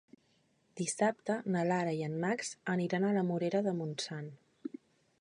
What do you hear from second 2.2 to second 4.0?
Max aniran a la Morera de